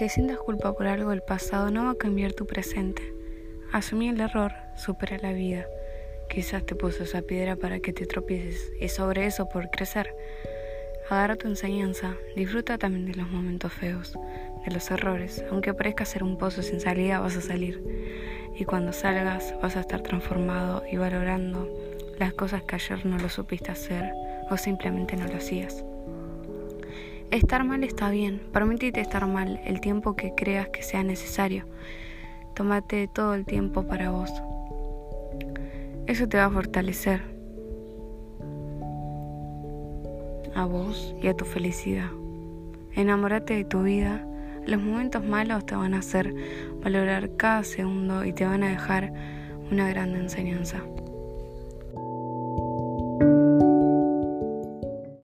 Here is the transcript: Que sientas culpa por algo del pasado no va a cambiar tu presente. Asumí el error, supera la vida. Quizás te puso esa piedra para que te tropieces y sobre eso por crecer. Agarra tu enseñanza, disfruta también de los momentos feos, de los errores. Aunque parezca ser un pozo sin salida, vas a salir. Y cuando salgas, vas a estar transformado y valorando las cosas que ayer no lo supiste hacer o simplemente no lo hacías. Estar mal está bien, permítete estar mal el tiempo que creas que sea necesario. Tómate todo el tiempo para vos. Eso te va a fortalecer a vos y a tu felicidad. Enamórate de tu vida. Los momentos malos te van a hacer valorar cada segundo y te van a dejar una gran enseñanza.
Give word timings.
Que 0.00 0.08
sientas 0.08 0.38
culpa 0.38 0.72
por 0.72 0.86
algo 0.86 1.10
del 1.10 1.20
pasado 1.20 1.70
no 1.70 1.84
va 1.84 1.90
a 1.90 1.94
cambiar 1.94 2.32
tu 2.32 2.46
presente. 2.46 3.02
Asumí 3.70 4.08
el 4.08 4.18
error, 4.18 4.50
supera 4.74 5.18
la 5.18 5.34
vida. 5.34 5.66
Quizás 6.30 6.64
te 6.64 6.74
puso 6.74 7.02
esa 7.02 7.20
piedra 7.20 7.56
para 7.56 7.80
que 7.80 7.92
te 7.92 8.06
tropieces 8.06 8.72
y 8.80 8.88
sobre 8.88 9.26
eso 9.26 9.50
por 9.50 9.68
crecer. 9.68 10.16
Agarra 11.10 11.36
tu 11.36 11.48
enseñanza, 11.48 12.14
disfruta 12.34 12.78
también 12.78 13.12
de 13.12 13.14
los 13.14 13.28
momentos 13.28 13.74
feos, 13.74 14.18
de 14.64 14.72
los 14.72 14.90
errores. 14.90 15.44
Aunque 15.50 15.74
parezca 15.74 16.06
ser 16.06 16.22
un 16.22 16.38
pozo 16.38 16.62
sin 16.62 16.80
salida, 16.80 17.20
vas 17.20 17.36
a 17.36 17.42
salir. 17.42 17.84
Y 18.56 18.64
cuando 18.64 18.94
salgas, 18.94 19.54
vas 19.60 19.76
a 19.76 19.80
estar 19.80 20.00
transformado 20.00 20.82
y 20.90 20.96
valorando 20.96 21.68
las 22.18 22.32
cosas 22.32 22.62
que 22.62 22.76
ayer 22.76 23.04
no 23.04 23.18
lo 23.18 23.28
supiste 23.28 23.70
hacer 23.70 24.14
o 24.48 24.56
simplemente 24.56 25.14
no 25.18 25.26
lo 25.26 25.36
hacías. 25.36 25.84
Estar 27.30 27.62
mal 27.62 27.84
está 27.84 28.10
bien, 28.10 28.42
permítete 28.52 29.00
estar 29.00 29.24
mal 29.28 29.60
el 29.64 29.80
tiempo 29.80 30.16
que 30.16 30.34
creas 30.34 30.68
que 30.70 30.82
sea 30.82 31.04
necesario. 31.04 31.64
Tómate 32.54 33.06
todo 33.06 33.34
el 33.34 33.46
tiempo 33.46 33.84
para 33.84 34.10
vos. 34.10 34.32
Eso 36.08 36.28
te 36.28 36.38
va 36.38 36.46
a 36.46 36.50
fortalecer 36.50 37.20
a 40.56 40.64
vos 40.64 41.14
y 41.22 41.28
a 41.28 41.36
tu 41.36 41.44
felicidad. 41.44 42.10
Enamórate 42.96 43.54
de 43.54 43.64
tu 43.64 43.84
vida. 43.84 44.26
Los 44.66 44.82
momentos 44.82 45.24
malos 45.24 45.64
te 45.66 45.76
van 45.76 45.94
a 45.94 46.00
hacer 46.00 46.34
valorar 46.82 47.36
cada 47.36 47.62
segundo 47.62 48.24
y 48.24 48.32
te 48.32 48.44
van 48.44 48.64
a 48.64 48.70
dejar 48.70 49.12
una 49.70 49.88
gran 49.88 50.16
enseñanza. 50.16 50.82